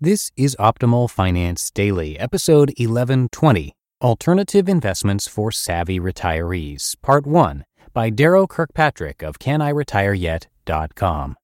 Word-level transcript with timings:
This 0.00 0.32
is 0.36 0.56
Optimal 0.58 1.08
Finance 1.08 1.70
Daily, 1.70 2.18
episode 2.18 2.70
1120 2.70 3.76
Alternative 4.02 4.68
Investments 4.68 5.28
for 5.28 5.52
Savvy 5.52 6.00
Retirees, 6.00 7.00
Part 7.00 7.24
1 7.24 7.64
by 7.92 8.10
Darrow 8.10 8.48
Kirkpatrick 8.48 9.22
of 9.22 9.38
CanIRetireYet.com. 9.38 11.36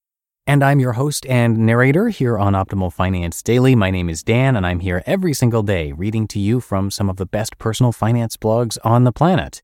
And 0.48 0.64
I'm 0.64 0.80
your 0.80 0.94
host 0.94 1.24
and 1.26 1.58
narrator 1.58 2.08
here 2.08 2.36
on 2.36 2.54
Optimal 2.54 2.92
Finance 2.92 3.40
Daily. 3.40 3.76
My 3.76 3.92
name 3.92 4.08
is 4.08 4.24
Dan, 4.24 4.56
and 4.56 4.66
I'm 4.66 4.80
here 4.80 5.04
every 5.06 5.32
single 5.32 5.62
day 5.62 5.92
reading 5.92 6.26
to 6.26 6.40
you 6.40 6.58
from 6.58 6.90
some 6.90 7.08
of 7.08 7.18
the 7.18 7.26
best 7.26 7.56
personal 7.56 7.92
finance 7.92 8.36
blogs 8.36 8.78
on 8.82 9.04
the 9.04 9.12
planet. 9.12 9.62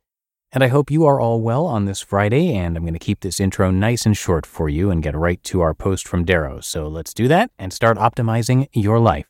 And 0.52 0.62
I 0.62 0.69
hope 0.69 0.91
you 0.91 1.05
are 1.05 1.20
all 1.20 1.41
well 1.41 1.66
on 1.66 1.84
this 1.84 2.00
Friday, 2.00 2.55
and 2.56 2.77
I'm 2.77 2.84
going 2.84 2.94
to 2.94 2.98
keep 2.98 3.20
this 3.20 3.41
intro 3.41 3.70
nice 3.70 4.06
and 4.06 4.16
short 4.16 4.47
for 4.47 4.69
you 4.69 4.91
and 4.91 5.03
get 5.03 5.14
right 5.14 5.42
to 5.44 5.61
our 5.61 5.75
post 5.75 6.06
from 6.08 6.25
Darrow. 6.25 6.61
So 6.61 6.88
let's 6.88 7.12
do 7.12 7.28
that 7.28 7.50
and 7.58 7.72
start 7.72 7.98
optimizing 7.98 8.69
your 8.72 8.98
life. 8.98 9.27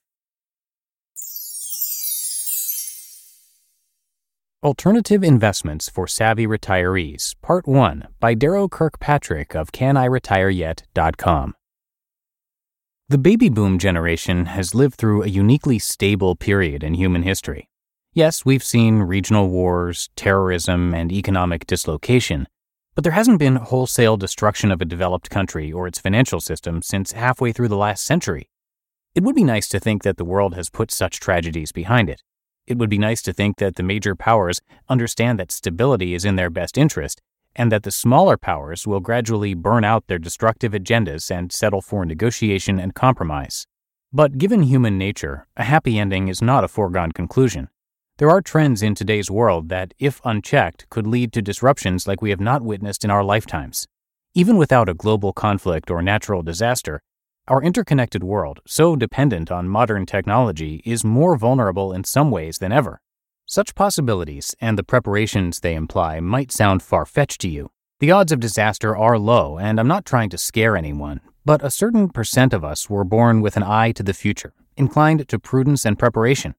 Alternative 4.62 5.22
Investments 5.22 5.88
for 5.88 6.06
Savvy 6.06 6.46
Retirees, 6.46 7.34
Part 7.40 7.68
1 7.68 8.08
by 8.18 8.34
Darrow 8.34 8.68
Kirkpatrick 8.68 9.54
of 9.54 9.70
CanIRetireYet.com. 9.70 11.54
The 13.08 13.18
baby 13.18 13.48
boom 13.48 13.78
generation 13.78 14.46
has 14.46 14.74
lived 14.74 14.96
through 14.96 15.22
a 15.22 15.28
uniquely 15.28 15.78
stable 15.78 16.34
period 16.34 16.82
in 16.82 16.94
human 16.94 17.22
history. 17.22 17.68
Yes, 18.16 18.46
we've 18.46 18.64
seen 18.64 19.00
regional 19.00 19.50
wars, 19.50 20.08
terrorism, 20.16 20.94
and 20.94 21.12
economic 21.12 21.66
dislocation, 21.66 22.48
but 22.94 23.04
there 23.04 23.12
hasn't 23.12 23.38
been 23.38 23.56
wholesale 23.56 24.16
destruction 24.16 24.70
of 24.70 24.80
a 24.80 24.86
developed 24.86 25.28
country 25.28 25.70
or 25.70 25.86
its 25.86 25.98
financial 25.98 26.40
system 26.40 26.80
since 26.80 27.12
halfway 27.12 27.52
through 27.52 27.68
the 27.68 27.76
last 27.76 28.06
century. 28.06 28.48
It 29.14 29.22
would 29.22 29.34
be 29.34 29.44
nice 29.44 29.68
to 29.68 29.78
think 29.78 30.02
that 30.02 30.16
the 30.16 30.24
world 30.24 30.54
has 30.54 30.70
put 30.70 30.90
such 30.90 31.20
tragedies 31.20 31.72
behind 31.72 32.08
it. 32.08 32.22
It 32.66 32.78
would 32.78 32.88
be 32.88 32.96
nice 32.96 33.20
to 33.20 33.34
think 33.34 33.58
that 33.58 33.76
the 33.76 33.82
major 33.82 34.14
powers 34.14 34.62
understand 34.88 35.38
that 35.38 35.52
stability 35.52 36.14
is 36.14 36.24
in 36.24 36.36
their 36.36 36.48
best 36.48 36.78
interest 36.78 37.20
and 37.54 37.70
that 37.70 37.82
the 37.82 37.90
smaller 37.90 38.38
powers 38.38 38.86
will 38.86 39.00
gradually 39.00 39.52
burn 39.52 39.84
out 39.84 40.06
their 40.06 40.18
destructive 40.18 40.72
agendas 40.72 41.30
and 41.30 41.52
settle 41.52 41.82
for 41.82 42.06
negotiation 42.06 42.80
and 42.80 42.94
compromise. 42.94 43.66
But 44.10 44.38
given 44.38 44.62
human 44.62 44.96
nature, 44.96 45.46
a 45.54 45.64
happy 45.64 45.98
ending 45.98 46.28
is 46.28 46.40
not 46.40 46.64
a 46.64 46.68
foregone 46.68 47.12
conclusion. 47.12 47.68
There 48.18 48.30
are 48.30 48.40
trends 48.40 48.82
in 48.82 48.94
today's 48.94 49.30
world 49.30 49.68
that, 49.68 49.92
if 49.98 50.22
unchecked, 50.24 50.88
could 50.88 51.06
lead 51.06 51.34
to 51.34 51.42
disruptions 51.42 52.06
like 52.06 52.22
we 52.22 52.30
have 52.30 52.40
not 52.40 52.62
witnessed 52.62 53.04
in 53.04 53.10
our 53.10 53.22
lifetimes. 53.22 53.86
Even 54.32 54.56
without 54.56 54.88
a 54.88 54.94
global 54.94 55.34
conflict 55.34 55.90
or 55.90 56.00
natural 56.00 56.42
disaster, 56.42 57.02
our 57.46 57.62
interconnected 57.62 58.24
world, 58.24 58.60
so 58.66 58.96
dependent 58.96 59.50
on 59.50 59.68
modern 59.68 60.06
technology, 60.06 60.80
is 60.86 61.04
more 61.04 61.36
vulnerable 61.36 61.92
in 61.92 62.04
some 62.04 62.30
ways 62.30 62.56
than 62.56 62.72
ever. 62.72 63.02
Such 63.44 63.74
possibilities 63.74 64.54
and 64.62 64.78
the 64.78 64.82
preparations 64.82 65.60
they 65.60 65.74
imply 65.74 66.18
might 66.20 66.50
sound 66.50 66.82
far 66.82 67.04
fetched 67.04 67.42
to 67.42 67.50
you. 67.50 67.70
The 68.00 68.12
odds 68.12 68.32
of 68.32 68.40
disaster 68.40 68.96
are 68.96 69.18
low, 69.18 69.58
and 69.58 69.78
I'm 69.78 69.88
not 69.88 70.06
trying 70.06 70.30
to 70.30 70.38
scare 70.38 70.74
anyone, 70.74 71.20
but 71.44 71.62
a 71.62 71.70
certain 71.70 72.08
percent 72.08 72.54
of 72.54 72.64
us 72.64 72.88
were 72.88 73.04
born 73.04 73.42
with 73.42 73.58
an 73.58 73.62
eye 73.62 73.92
to 73.92 74.02
the 74.02 74.14
future, 74.14 74.54
inclined 74.74 75.28
to 75.28 75.38
prudence 75.38 75.84
and 75.84 75.98
preparation. 75.98 76.54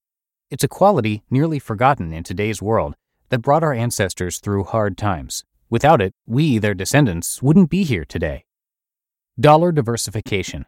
It's 0.50 0.64
a 0.64 0.70
quality 0.70 1.24
nearly 1.30 1.60
forgotten 1.60 2.14
in 2.14 2.24
today's 2.24 2.62
world 2.62 2.96
that 3.30 3.40
brought 3.40 3.64
our 3.64 3.74
ancestors 3.74 4.40
through 4.40 4.64
hard 4.64 4.98
times. 4.98 5.44
Without 5.70 6.02
it, 6.02 6.14
we, 6.26 6.58
their 6.58 6.74
descendants, 6.74 7.42
wouldn't 7.42 7.70
be 7.70 7.84
here 7.84 8.06
today. 8.06 8.46
Dollar 9.38 9.74
diversification. 9.74 10.66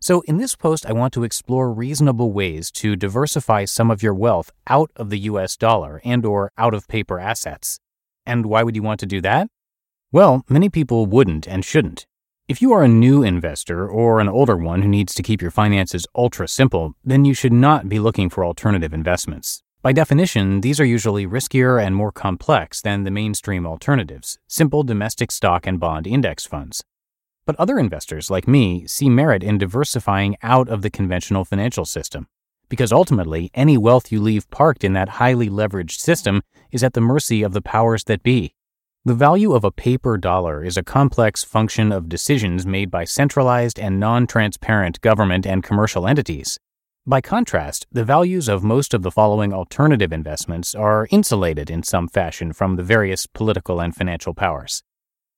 So, 0.00 0.20
in 0.28 0.36
this 0.36 0.54
post, 0.54 0.86
I 0.86 0.92
want 0.92 1.12
to 1.14 1.24
explore 1.24 1.72
reasonable 1.72 2.30
ways 2.30 2.70
to 2.72 2.94
diversify 2.94 3.64
some 3.64 3.90
of 3.90 4.00
your 4.00 4.14
wealth 4.14 4.52
out 4.68 4.92
of 4.94 5.10
the 5.10 5.18
US 5.30 5.56
dollar 5.56 6.00
and 6.04 6.24
or 6.24 6.52
out 6.56 6.72
of 6.72 6.86
paper 6.86 7.18
assets. 7.18 7.80
And 8.24 8.46
why 8.46 8.62
would 8.62 8.76
you 8.76 8.82
want 8.84 9.00
to 9.00 9.06
do 9.06 9.20
that? 9.22 9.48
Well, 10.12 10.44
many 10.48 10.68
people 10.68 11.06
wouldn't 11.06 11.48
and 11.48 11.64
shouldn't. 11.64 12.06
If 12.46 12.60
you 12.60 12.74
are 12.74 12.82
a 12.82 12.88
new 12.88 13.22
investor 13.22 13.88
or 13.88 14.20
an 14.20 14.28
older 14.28 14.54
one 14.54 14.82
who 14.82 14.88
needs 14.88 15.14
to 15.14 15.22
keep 15.22 15.40
your 15.40 15.50
finances 15.50 16.06
ultra 16.14 16.46
simple, 16.46 16.92
then 17.02 17.24
you 17.24 17.32
should 17.32 17.54
not 17.54 17.88
be 17.88 17.98
looking 17.98 18.28
for 18.28 18.44
alternative 18.44 18.92
investments. 18.92 19.62
By 19.80 19.92
definition, 19.92 20.60
these 20.60 20.78
are 20.78 20.84
usually 20.84 21.26
riskier 21.26 21.82
and 21.82 21.96
more 21.96 22.12
complex 22.12 22.82
than 22.82 23.04
the 23.04 23.10
mainstream 23.10 23.66
alternatives, 23.66 24.38
simple 24.46 24.82
domestic 24.82 25.32
stock 25.32 25.66
and 25.66 25.80
bond 25.80 26.06
index 26.06 26.44
funds. 26.44 26.84
But 27.46 27.56
other 27.58 27.78
investors, 27.78 28.30
like 28.30 28.46
me, 28.46 28.86
see 28.86 29.08
merit 29.08 29.42
in 29.42 29.56
diversifying 29.56 30.36
out 30.42 30.68
of 30.68 30.82
the 30.82 30.90
conventional 30.90 31.46
financial 31.46 31.86
system. 31.86 32.28
Because 32.68 32.92
ultimately, 32.92 33.50
any 33.54 33.78
wealth 33.78 34.12
you 34.12 34.20
leave 34.20 34.50
parked 34.50 34.84
in 34.84 34.92
that 34.92 35.08
highly 35.20 35.48
leveraged 35.48 35.98
system 35.98 36.42
is 36.70 36.84
at 36.84 36.92
the 36.92 37.00
mercy 37.00 37.42
of 37.42 37.54
the 37.54 37.62
powers 37.62 38.04
that 38.04 38.22
be. 38.22 38.54
The 39.06 39.14
value 39.14 39.52
of 39.52 39.64
a 39.64 39.70
paper 39.70 40.16
dollar 40.16 40.64
is 40.64 40.78
a 40.78 40.82
complex 40.82 41.44
function 41.44 41.92
of 41.92 42.08
decisions 42.08 42.64
made 42.64 42.90
by 42.90 43.04
centralized 43.04 43.78
and 43.78 44.00
non 44.00 44.26
transparent 44.26 44.98
government 45.02 45.46
and 45.46 45.62
commercial 45.62 46.08
entities. 46.08 46.58
By 47.06 47.20
contrast, 47.20 47.86
the 47.92 48.02
values 48.02 48.48
of 48.48 48.64
most 48.64 48.94
of 48.94 49.02
the 49.02 49.10
following 49.10 49.52
alternative 49.52 50.10
investments 50.10 50.74
are 50.74 51.06
insulated 51.10 51.68
in 51.68 51.82
some 51.82 52.08
fashion 52.08 52.54
from 52.54 52.76
the 52.76 52.82
various 52.82 53.26
political 53.26 53.78
and 53.78 53.94
financial 53.94 54.32
powers. 54.32 54.82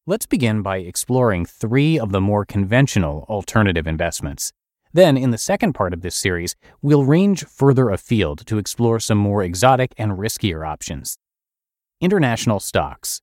Let's 0.07 0.27
begin 0.27 0.63
by 0.63 0.77
exploring 0.77 1.45
three 1.45 1.99
of 1.99 2.13
the 2.13 2.21
more 2.21 2.45
conventional 2.45 3.27
alternative 3.29 3.89
investments. 3.89 4.53
Then, 4.93 5.17
in 5.17 5.33
the 5.33 5.39
second 5.39 5.73
part 5.73 5.93
of 5.93 6.03
this 6.03 6.15
series, 6.15 6.55
we'll 6.83 7.05
range 7.05 7.45
further 7.45 7.91
afield 7.91 8.47
to 8.47 8.59
explore 8.59 9.01
some 9.01 9.19
more 9.19 9.43
exotic 9.43 9.93
and 9.99 10.13
riskier 10.13 10.65
options. 10.65 11.19
International 12.01 12.61
stocks. 12.61 13.23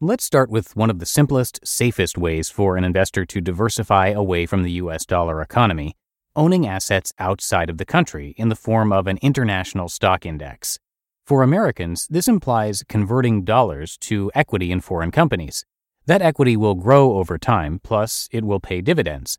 Let's 0.00 0.22
start 0.22 0.48
with 0.48 0.76
one 0.76 0.90
of 0.90 1.00
the 1.00 1.06
simplest, 1.06 1.58
safest 1.66 2.16
ways 2.16 2.48
for 2.48 2.76
an 2.76 2.84
investor 2.84 3.24
to 3.24 3.40
diversify 3.40 4.10
away 4.10 4.46
from 4.46 4.62
the 4.62 4.70
US 4.82 5.04
dollar 5.04 5.42
economy 5.42 5.96
owning 6.36 6.68
assets 6.68 7.12
outside 7.18 7.68
of 7.68 7.78
the 7.78 7.84
country 7.84 8.32
in 8.36 8.48
the 8.48 8.54
form 8.54 8.92
of 8.92 9.08
an 9.08 9.18
international 9.22 9.88
stock 9.88 10.24
index. 10.24 10.78
For 11.26 11.42
Americans, 11.42 12.06
this 12.08 12.28
implies 12.28 12.84
converting 12.88 13.42
dollars 13.42 13.96
to 14.02 14.30
equity 14.36 14.70
in 14.70 14.82
foreign 14.82 15.10
companies. 15.10 15.64
That 16.06 16.22
equity 16.22 16.56
will 16.56 16.76
grow 16.76 17.14
over 17.14 17.36
time, 17.36 17.80
plus, 17.82 18.28
it 18.30 18.44
will 18.44 18.60
pay 18.60 18.80
dividends. 18.80 19.36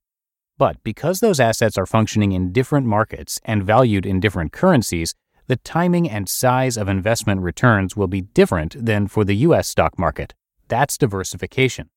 But 0.58 0.84
because 0.84 1.22
those 1.22 1.40
assets 1.40 1.78
are 1.78 1.86
functioning 1.86 2.34
in 2.34 2.52
different 2.52 2.86
markets 2.86 3.40
and 3.46 3.64
valued 3.64 4.06
in 4.06 4.20
different 4.20 4.52
currencies, 4.52 5.16
the 5.48 5.56
timing 5.56 6.10
and 6.10 6.28
size 6.28 6.76
of 6.76 6.90
investment 6.90 7.40
returns 7.40 7.96
will 7.96 8.08
be 8.08 8.24
different 8.24 8.76
than 8.78 9.08
for 9.08 9.24
the 9.24 9.38
US 9.38 9.70
stock 9.70 9.98
market. 9.98 10.34
That's 10.70 11.00
diversification. 11.00 11.90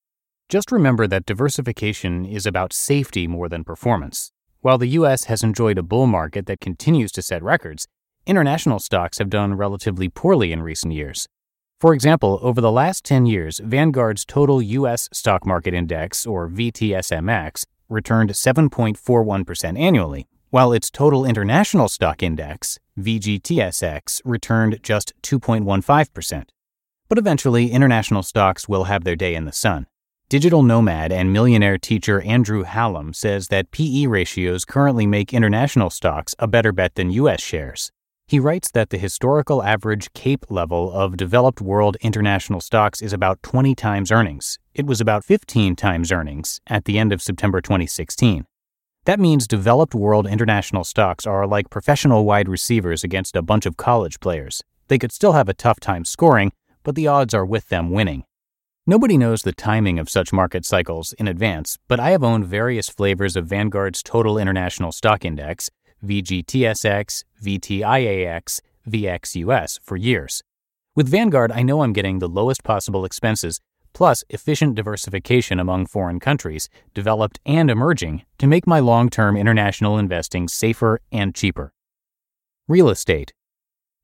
Just 0.48 0.72
remember 0.72 1.06
that 1.06 1.26
diversification 1.26 2.24
is 2.24 2.46
about 2.46 2.72
safety 2.72 3.26
more 3.26 3.46
than 3.50 3.64
performance. 3.64 4.32
While 4.60 4.78
the 4.78 4.88
US 5.00 5.24
has 5.24 5.42
enjoyed 5.42 5.76
a 5.76 5.82
bull 5.82 6.06
market 6.06 6.46
that 6.46 6.60
continues 6.60 7.12
to 7.12 7.22
set 7.22 7.42
records, 7.42 7.86
international 8.26 8.78
stocks 8.78 9.18
have 9.18 9.28
done 9.28 9.54
relatively 9.54 10.08
poorly 10.08 10.52
in 10.52 10.62
recent 10.62 10.94
years. 10.94 11.28
For 11.80 11.92
example, 11.92 12.38
over 12.40 12.62
the 12.62 12.72
last 12.72 13.04
10 13.04 13.26
years, 13.26 13.60
Vanguard's 13.62 14.24
total 14.24 14.62
U.S. 14.62 15.10
stock 15.12 15.44
market 15.44 15.74
index, 15.74 16.24
or 16.24 16.48
VTSMX, 16.48 17.66
returned 17.90 18.30
7.41% 18.30 19.78
annually, 19.78 20.28
while 20.48 20.72
its 20.72 20.90
total 20.90 21.26
international 21.26 21.88
stock 21.88 22.22
index, 22.22 22.78
VGTSX, 22.98 24.22
returned 24.24 24.78
just 24.82 25.12
2.15%. 25.22 26.44
But 27.12 27.18
eventually, 27.18 27.70
international 27.70 28.22
stocks 28.22 28.70
will 28.70 28.84
have 28.84 29.04
their 29.04 29.16
day 29.16 29.34
in 29.34 29.44
the 29.44 29.52
sun. 29.52 29.86
Digital 30.30 30.62
nomad 30.62 31.12
and 31.12 31.30
millionaire 31.30 31.76
teacher 31.76 32.22
Andrew 32.22 32.62
Hallam 32.62 33.12
says 33.12 33.48
that 33.48 33.70
PE 33.70 34.06
ratios 34.06 34.64
currently 34.64 35.06
make 35.06 35.34
international 35.34 35.90
stocks 35.90 36.34
a 36.38 36.46
better 36.46 36.72
bet 36.72 36.94
than 36.94 37.10
U.S. 37.10 37.42
shares. 37.42 37.92
He 38.26 38.40
writes 38.40 38.70
that 38.70 38.88
the 38.88 38.96
historical 38.96 39.62
average 39.62 40.10
CAPE 40.14 40.46
level 40.48 40.90
of 40.90 41.18
developed 41.18 41.60
world 41.60 41.98
international 42.00 42.62
stocks 42.62 43.02
is 43.02 43.12
about 43.12 43.42
20 43.42 43.74
times 43.74 44.10
earnings. 44.10 44.58
It 44.72 44.86
was 44.86 45.02
about 45.02 45.22
15 45.22 45.76
times 45.76 46.10
earnings 46.12 46.62
at 46.66 46.86
the 46.86 46.98
end 46.98 47.12
of 47.12 47.20
September 47.20 47.60
2016. 47.60 48.46
That 49.04 49.20
means 49.20 49.46
developed 49.46 49.94
world 49.94 50.26
international 50.26 50.84
stocks 50.84 51.26
are 51.26 51.46
like 51.46 51.68
professional 51.68 52.24
wide 52.24 52.48
receivers 52.48 53.04
against 53.04 53.36
a 53.36 53.42
bunch 53.42 53.66
of 53.66 53.76
college 53.76 54.18
players. 54.18 54.62
They 54.88 54.98
could 54.98 55.12
still 55.12 55.32
have 55.32 55.50
a 55.50 55.54
tough 55.54 55.78
time 55.78 56.06
scoring, 56.06 56.52
but 56.82 56.94
the 56.94 57.06
odds 57.06 57.34
are 57.34 57.46
with 57.46 57.68
them 57.68 57.90
winning. 57.90 58.24
Nobody 58.86 59.16
knows 59.16 59.42
the 59.42 59.52
timing 59.52 59.98
of 59.98 60.10
such 60.10 60.32
market 60.32 60.64
cycles 60.64 61.12
in 61.12 61.28
advance, 61.28 61.78
but 61.86 62.00
I 62.00 62.10
have 62.10 62.24
owned 62.24 62.46
various 62.46 62.88
flavors 62.88 63.36
of 63.36 63.46
Vanguard's 63.46 64.02
Total 64.02 64.38
International 64.38 64.90
Stock 64.90 65.24
Index, 65.24 65.70
VGTSX, 66.04 67.22
VTIAX, 67.40 68.60
VXUS, 68.88 69.78
for 69.82 69.96
years. 69.96 70.42
With 70.96 71.08
Vanguard, 71.08 71.52
I 71.52 71.62
know 71.62 71.82
I'm 71.82 71.92
getting 71.92 72.18
the 72.18 72.28
lowest 72.28 72.64
possible 72.64 73.04
expenses, 73.04 73.60
plus 73.92 74.24
efficient 74.30 74.74
diversification 74.74 75.60
among 75.60 75.86
foreign 75.86 76.18
countries, 76.18 76.68
developed 76.92 77.38
and 77.46 77.70
emerging, 77.70 78.24
to 78.38 78.46
make 78.46 78.66
my 78.66 78.80
long 78.80 79.08
term 79.08 79.36
international 79.36 79.98
investing 79.98 80.48
safer 80.48 81.00
and 81.12 81.34
cheaper. 81.34 81.72
Real 82.68 82.90
estate. 82.90 83.32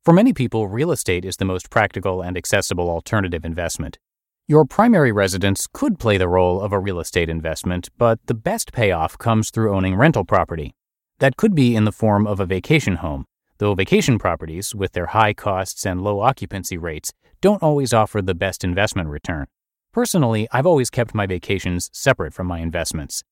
For 0.04 0.14
many 0.14 0.32
people, 0.32 0.68
real 0.68 0.90
estate 0.90 1.24
is 1.24 1.36
the 1.36 1.44
most 1.44 1.70
practical 1.70 2.22
and 2.22 2.36
accessible 2.36 2.88
alternative 2.88 3.44
investment. 3.44 3.98
Your 4.46 4.64
primary 4.64 5.12
residence 5.12 5.66
could 5.70 5.98
play 5.98 6.16
the 6.16 6.28
role 6.28 6.62
of 6.62 6.72
a 6.72 6.78
real 6.78 7.00
estate 7.00 7.28
investment, 7.28 7.90
but 7.98 8.18
the 8.26 8.34
best 8.34 8.72
payoff 8.72 9.18
comes 9.18 9.50
through 9.50 9.74
owning 9.74 9.96
rental 9.96 10.24
property. 10.24 10.74
That 11.18 11.36
could 11.36 11.54
be 11.54 11.76
in 11.76 11.84
the 11.84 11.92
form 11.92 12.26
of 12.26 12.40
a 12.40 12.46
vacation 12.46 12.96
home, 12.96 13.26
though 13.58 13.74
vacation 13.74 14.18
properties, 14.18 14.74
with 14.74 14.92
their 14.92 15.06
high 15.06 15.34
costs 15.34 15.84
and 15.84 16.00
low 16.00 16.20
occupancy 16.20 16.78
rates, 16.78 17.12
don't 17.40 17.62
always 17.62 17.92
offer 17.92 18.22
the 18.22 18.34
best 18.34 18.64
investment 18.64 19.10
return. 19.10 19.46
Personally, 19.92 20.48
I've 20.52 20.66
always 20.66 20.90
kept 20.90 21.14
my 21.14 21.26
vacations 21.26 21.90
separate 21.92 22.32
from 22.32 22.46
my 22.46 22.60
investments. 22.60 23.24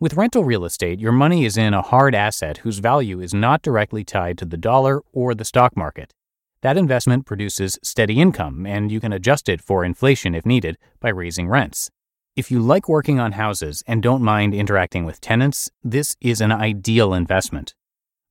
With 0.00 0.14
rental 0.14 0.44
real 0.44 0.64
estate, 0.64 1.00
your 1.00 1.10
money 1.10 1.44
is 1.44 1.56
in 1.56 1.74
a 1.74 1.82
hard 1.82 2.14
asset 2.14 2.58
whose 2.58 2.78
value 2.78 3.20
is 3.20 3.34
not 3.34 3.62
directly 3.62 4.04
tied 4.04 4.38
to 4.38 4.44
the 4.44 4.56
dollar 4.56 5.02
or 5.12 5.34
the 5.34 5.44
stock 5.44 5.76
market. 5.76 6.14
That 6.62 6.76
investment 6.76 7.26
produces 7.26 7.80
steady 7.82 8.20
income, 8.20 8.64
and 8.64 8.92
you 8.92 9.00
can 9.00 9.12
adjust 9.12 9.48
it 9.48 9.60
for 9.60 9.84
inflation 9.84 10.36
if 10.36 10.46
needed 10.46 10.78
by 11.00 11.08
raising 11.08 11.48
rents. 11.48 11.90
If 12.36 12.48
you 12.48 12.60
like 12.60 12.88
working 12.88 13.18
on 13.18 13.32
houses 13.32 13.82
and 13.88 14.00
don't 14.00 14.22
mind 14.22 14.54
interacting 14.54 15.04
with 15.04 15.20
tenants, 15.20 15.68
this 15.82 16.14
is 16.20 16.40
an 16.40 16.52
ideal 16.52 17.12
investment. 17.12 17.74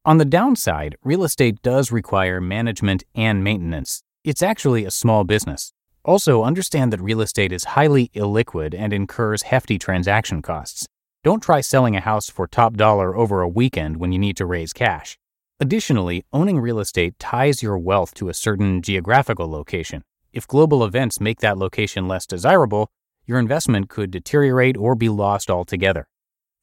On 0.05 0.19
the 0.19 0.23
downside, 0.23 0.95
real 1.03 1.25
estate 1.25 1.61
does 1.63 1.91
require 1.91 2.39
management 2.39 3.03
and 3.13 3.43
maintenance. 3.43 4.03
It's 4.23 4.41
actually 4.41 4.85
a 4.85 4.91
small 4.91 5.25
business. 5.25 5.73
Also, 6.05 6.43
understand 6.43 6.93
that 6.93 7.01
real 7.01 7.19
estate 7.19 7.51
is 7.51 7.75
highly 7.75 8.07
illiquid 8.15 8.73
and 8.73 8.93
incurs 8.93 9.41
hefty 9.41 9.77
transaction 9.77 10.41
costs. 10.41 10.87
Don't 11.27 11.43
try 11.43 11.59
selling 11.59 11.93
a 11.93 11.99
house 11.99 12.29
for 12.29 12.47
top 12.47 12.77
dollar 12.77 13.13
over 13.13 13.41
a 13.41 13.49
weekend 13.49 13.97
when 13.97 14.13
you 14.13 14.17
need 14.17 14.37
to 14.37 14.45
raise 14.45 14.71
cash. 14.71 15.17
Additionally, 15.59 16.23
owning 16.31 16.57
real 16.57 16.79
estate 16.79 17.19
ties 17.19 17.61
your 17.61 17.77
wealth 17.77 18.13
to 18.13 18.29
a 18.29 18.33
certain 18.33 18.81
geographical 18.81 19.51
location. 19.51 20.05
If 20.31 20.47
global 20.47 20.85
events 20.85 21.19
make 21.19 21.41
that 21.41 21.57
location 21.57 22.07
less 22.07 22.25
desirable, 22.25 22.89
your 23.25 23.39
investment 23.39 23.89
could 23.89 24.09
deteriorate 24.09 24.77
or 24.77 24.95
be 24.95 25.09
lost 25.09 25.51
altogether. 25.51 26.07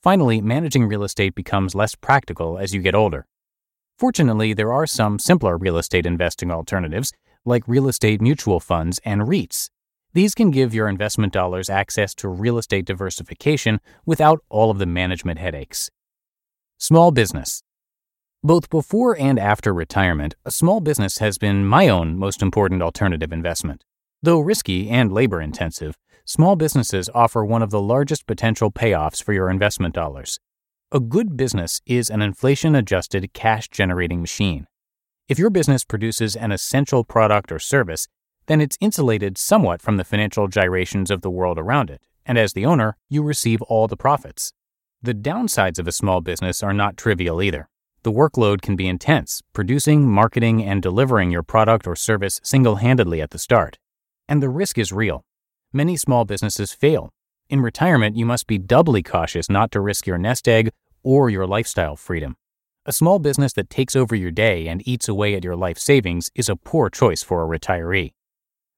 Finally, 0.02 0.40
managing 0.40 0.87
real 0.88 1.05
estate 1.05 1.34
becomes 1.34 1.75
less 1.75 1.94
practical 1.94 2.56
as 2.56 2.72
you 2.72 2.81
get 2.81 2.94
older. 2.94 3.26
Fortunately, 3.99 4.55
there 4.55 4.72
are 4.72 4.87
some 4.87 5.19
simpler 5.19 5.58
real 5.58 5.76
estate 5.76 6.06
investing 6.06 6.50
alternatives, 6.50 7.12
like 7.44 7.69
real 7.69 7.87
estate 7.87 8.22
mutual 8.22 8.60
funds 8.60 8.99
and 9.05 9.28
REITs. 9.28 9.69
These 10.14 10.37
can 10.37 10.52
give 10.52 10.72
your 10.72 10.88
investment 10.88 11.32
dollars 11.32 11.69
access 11.69 12.14
to 12.16 12.28
real 12.28 12.56
estate 12.56 12.84
diversification 12.84 13.81
without 14.06 14.44
all 14.49 14.70
of 14.70 14.78
the 14.78 14.87
management 14.87 15.40
headaches. 15.40 15.90
Small 16.78 17.11
business. 17.11 17.64
Both 18.40 18.70
before 18.70 19.19
and 19.19 19.40
after 19.40 19.75
retirement, 19.75 20.37
a 20.44 20.52
small 20.52 20.81
business 20.81 21.19
has 21.19 21.37
been 21.37 21.66
my 21.66 21.88
own 21.88 22.16
most 22.16 22.43
important 22.43 22.81
alternative 22.81 23.32
investment. 23.32 23.82
Though 24.22 24.38
risky 24.38 24.88
and 24.88 25.12
labor 25.12 25.40
intensive, 25.40 25.96
small 26.25 26.55
businesses 26.55 27.10
offer 27.12 27.44
one 27.44 27.62
of 27.62 27.70
the 27.70 27.81
largest 27.81 28.25
potential 28.25 28.70
payoffs 28.70 29.20
for 29.20 29.32
your 29.32 29.50
investment 29.50 29.94
dollars. 29.94 30.38
A 30.93 31.00
good 31.00 31.37
business 31.37 31.81
is 31.87 32.08
an 32.08 32.22
inflation 32.22 32.76
adjusted 32.76 33.32
cash 33.32 33.69
generating 33.69 34.20
machine. 34.20 34.69
If 35.28 35.40
your 35.40 35.50
business 35.50 35.82
produces 35.82 36.37
an 36.37 36.52
essential 36.52 37.02
product 37.02 37.50
or 37.50 37.58
service, 37.58 38.06
then 38.46 38.61
it's 38.61 38.79
insulated 38.81 39.38
somewhat 39.38 39.82
from 39.82 39.96
the 39.96 40.05
financial 40.05 40.49
gyrations 40.49 41.11
of 41.11 41.23
the 41.23 41.31
world 41.31 41.58
around 41.58 41.91
it, 41.91 42.02
and 42.26 42.38
as 42.38 42.52
the 42.52 42.67
owner, 42.67 42.96
you 43.08 43.23
receive 43.23 43.62
all 43.62 43.88
the 43.88 43.96
profits. 43.96 44.52
The 45.02 45.14
downsides 45.14 45.79
of 45.79 45.87
a 45.87 45.93
small 45.93 46.20
business 46.20 46.62
are 46.62 46.73
not 46.73 46.96
trivial 46.96 47.43
either 47.43 47.69
the 48.05 48.12
workload 48.12 48.61
can 48.61 48.76
be 48.76 48.87
intense, 48.87 49.41
producing, 49.55 50.06
marketing, 50.06 50.62
and 50.62 50.82
delivering 50.82 51.31
your 51.31 51.43
product 51.43 51.87
or 51.87 51.96
service 51.96 52.38
single 52.44 52.76
handedly 52.76 53.23
at 53.23 53.31
the 53.31 53.38
start. 53.38 53.79
And 54.29 54.43
the 54.43 54.50
risk 54.50 54.76
is 54.76 54.93
real. 54.93 55.25
Many 55.73 55.96
small 55.96 56.26
businesses 56.26 56.75
fail. 56.75 57.14
In 57.49 57.62
retirement, 57.62 58.14
you 58.14 58.26
must 58.26 58.46
be 58.46 58.58
doubly 58.58 59.02
cautious 59.02 59.49
not 59.49 59.70
to 59.70 59.81
risk 59.81 60.06
your 60.06 60.19
nest 60.19 60.46
egg 60.46 60.70
or 61.02 61.31
your 61.31 61.46
lifestyle 61.46 61.96
freedom. 61.96 62.37
A 62.85 62.93
small 62.93 63.19
business 63.19 63.55
that 63.55 63.70
takes 63.70 63.96
over 63.96 64.14
your 64.14 64.31
day 64.31 64.69
and 64.69 64.87
eats 64.87 65.08
away 65.08 65.35
at 65.35 65.43
your 65.44 65.56
life 65.56 65.79
savings 65.79 66.31
is 66.35 66.50
a 66.50 66.56
poor 66.56 66.91
choice 66.91 67.23
for 67.23 67.43
a 67.43 67.58
retiree. 67.58 68.12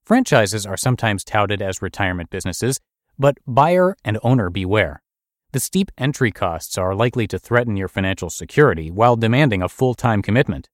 Franchises 0.07 0.65
are 0.65 0.77
sometimes 0.77 1.25
touted 1.25 1.61
as 1.61 1.83
retirement 1.83 2.31
businesses, 2.31 2.79
but 3.19 3.39
buyer 3.45 3.97
and 4.05 4.21
owner 4.23 4.51
beware. 4.51 5.03
The 5.51 5.59
steep 5.59 5.91
entry 5.99 6.31
costs 6.31 6.79
are 6.79 6.95
likely 6.95 7.27
to 7.27 7.41
threaten 7.41 7.77
your 7.77 7.89
financial 7.89 8.31
security 8.31 8.89
while 8.89 9.17
demanding 9.17 9.63
a 9.63 9.69
full 9.69 9.95
time 9.95 10.23
commitment. 10.23 10.69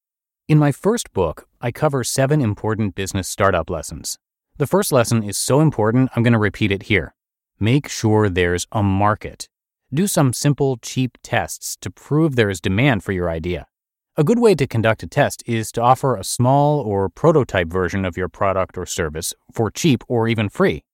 In 0.48 0.58
my 0.58 0.70
first 0.70 1.14
book, 1.14 1.48
I 1.62 1.70
cover 1.70 2.04
seven 2.04 2.42
important 2.42 2.94
business 2.94 3.26
startup 3.26 3.70
lessons. 3.70 4.18
The 4.58 4.66
first 4.66 4.92
lesson 4.92 5.22
is 5.22 5.38
so 5.38 5.62
important, 5.62 6.10
I'm 6.14 6.22
going 6.22 6.34
to 6.34 6.38
repeat 6.38 6.70
it 6.70 6.82
here. 6.84 7.14
Make 7.58 7.88
sure 7.88 8.28
there's 8.28 8.66
a 8.70 8.82
market. 8.82 9.48
Do 9.94 10.06
some 10.06 10.34
simple, 10.34 10.76
cheap 10.76 11.16
tests 11.22 11.78
to 11.80 11.90
prove 11.90 12.36
there 12.36 12.50
is 12.50 12.60
demand 12.60 13.02
for 13.02 13.12
your 13.12 13.30
idea. 13.30 13.66
A 14.14 14.24
good 14.24 14.38
way 14.38 14.54
to 14.56 14.66
conduct 14.66 15.02
a 15.02 15.06
test 15.06 15.42
is 15.46 15.72
to 15.72 15.80
offer 15.80 16.16
a 16.16 16.22
small 16.22 16.80
or 16.80 17.08
prototype 17.08 17.68
version 17.68 18.04
of 18.04 18.14
your 18.14 18.28
product 18.28 18.76
or 18.76 18.84
service 18.84 19.32
for 19.50 19.70
cheap 19.70 20.04
or 20.06 20.28
even 20.28 20.50
free. 20.50 20.84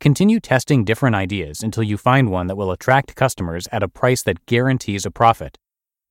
Continue 0.00 0.40
testing 0.40 0.82
different 0.82 1.14
ideas 1.14 1.62
until 1.62 1.82
you 1.82 1.98
find 1.98 2.30
one 2.30 2.46
that 2.46 2.56
will 2.56 2.70
attract 2.70 3.14
customers 3.14 3.68
at 3.72 3.82
a 3.82 3.88
price 3.88 4.22
that 4.22 4.46
guarantees 4.46 5.04
a 5.04 5.10
profit. 5.10 5.58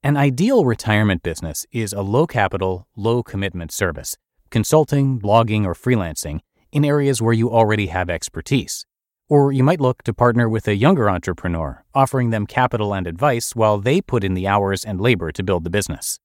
An 0.04 0.16
ideal 0.16 0.64
retirement 0.64 1.24
business 1.24 1.66
is 1.72 1.94
a 1.94 2.04
low 2.04 2.28
capital, 2.28 2.88
low 2.96 3.24
commitment 3.24 3.72
service, 3.72 4.16
consulting, 4.52 5.20
blogging, 5.20 5.66
or 5.66 5.74
freelancing 5.74 6.42
in 6.72 6.86
areas 6.86 7.24
where 7.24 7.34
you 7.34 7.50
already 7.50 7.88
have 7.88 8.08
expertise. 8.08 8.86
Or 9.28 9.52
you 9.52 9.64
might 9.64 9.82
look 9.82 10.04
to 10.04 10.14
partner 10.14 10.48
with 10.48 10.68
a 10.68 10.76
younger 10.76 11.10
entrepreneur, 11.10 11.84
offering 11.96 12.30
them 12.30 12.46
capital 12.46 12.94
and 12.94 13.08
advice 13.08 13.56
while 13.56 13.80
they 13.80 14.00
put 14.00 14.24
in 14.24 14.36
the 14.36 14.48
hours 14.48 14.86
and 14.86 15.02
labor 15.02 15.32
to 15.32 15.42
build 15.42 15.64
the 15.64 15.72
business. 15.72 16.20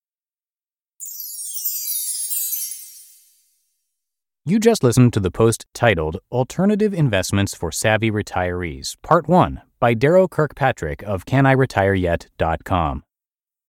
You 4.48 4.60
just 4.60 4.84
listened 4.84 5.12
to 5.14 5.18
the 5.18 5.32
post 5.32 5.66
titled 5.74 6.18
Alternative 6.30 6.94
Investments 6.94 7.52
for 7.52 7.72
Savvy 7.72 8.12
Retirees, 8.12 8.94
Part 9.02 9.28
1 9.28 9.60
by 9.80 9.92
Darrow 9.92 10.28
Kirkpatrick 10.28 11.02
of 11.02 11.24
CanIRetireYet.com. 11.24 13.02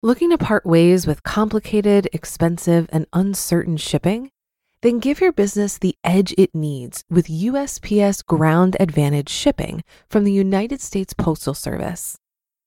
Looking 0.01 0.31
to 0.31 0.39
part 0.39 0.65
ways 0.65 1.09
with 1.09 1.25
complicated, 1.25 2.09
expensive, 2.13 2.89
and 2.93 3.07
uncertain 3.13 3.79
shipping? 3.79 4.31
Then 4.83 5.01
give 5.01 5.21
your 5.21 5.33
business 5.33 5.77
the 5.77 5.97
edge 6.05 6.33
it 6.39 6.55
needs 6.55 7.03
with 7.11 7.27
USPS 7.27 8.25
Ground 8.25 8.77
Advantage 8.79 9.29
shipping 9.29 9.83
from 10.09 10.23
the 10.23 10.33
United 10.33 10.81
States 10.81 11.13
Postal 11.13 11.53
Service. 11.53 12.17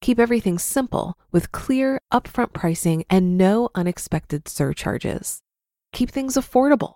Keep 0.02 0.20
everything 0.20 0.60
simple 0.60 1.18
with 1.32 1.54
clear, 1.54 2.02
upfront 2.12 2.52
pricing 2.52 3.06
and 3.10 3.38
no 3.38 3.70
unexpected 3.76 4.50
surcharges. 4.50 5.40
Keep 5.94 6.10
things 6.10 6.34
affordable 6.34 6.96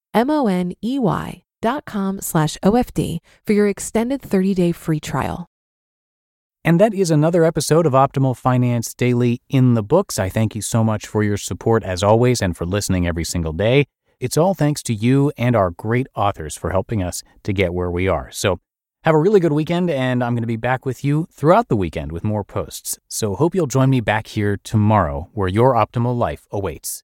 M-O-N-A-R-C-H-M-O-N-E-Y 0.13 1.43
dot 1.61 1.85
com 1.85 2.19
slash 2.21 2.57
OFD 2.63 3.19
for 3.45 3.53
your 3.53 3.67
extended 3.67 4.21
30-day 4.21 4.71
free 4.71 4.99
trial. 4.99 5.47
And 6.63 6.79
that 6.79 6.93
is 6.93 7.09
another 7.09 7.43
episode 7.43 7.85
of 7.85 7.93
Optimal 7.93 8.37
Finance 8.37 8.93
Daily 8.93 9.41
in 9.49 9.73
the 9.73 9.81
books. 9.81 10.19
I 10.19 10.29
thank 10.29 10.55
you 10.55 10.61
so 10.61 10.83
much 10.83 11.07
for 11.07 11.23
your 11.23 11.37
support 11.37 11.83
as 11.83 12.03
always 12.03 12.41
and 12.41 12.55
for 12.55 12.65
listening 12.65 13.07
every 13.07 13.23
single 13.23 13.53
day. 13.53 13.85
It's 14.19 14.37
all 14.37 14.53
thanks 14.53 14.83
to 14.83 14.93
you 14.93 15.31
and 15.37 15.55
our 15.55 15.71
great 15.71 16.05
authors 16.15 16.55
for 16.55 16.69
helping 16.69 17.01
us 17.01 17.23
to 17.43 17.53
get 17.53 17.73
where 17.73 17.89
we 17.89 18.07
are. 18.07 18.29
So 18.31 18.59
have 19.03 19.15
a 19.15 19.19
really 19.19 19.39
good 19.39 19.53
weekend, 19.53 19.89
and 19.89 20.23
I'm 20.23 20.33
going 20.33 20.43
to 20.43 20.47
be 20.47 20.57
back 20.57 20.85
with 20.85 21.03
you 21.03 21.27
throughout 21.31 21.69
the 21.69 21.75
weekend 21.75 22.11
with 22.11 22.23
more 22.23 22.43
posts. 22.43 22.99
So 23.07 23.33
hope 23.33 23.55
you'll 23.55 23.65
join 23.65 23.89
me 23.89 23.99
back 23.99 24.27
here 24.27 24.59
tomorrow 24.63 25.31
where 25.33 25.47
your 25.47 25.73
optimal 25.73 26.15
life 26.15 26.45
awaits. 26.51 27.01